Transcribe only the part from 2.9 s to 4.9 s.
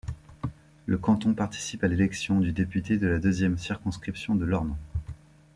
de la deuxième circonscription de l'Orne.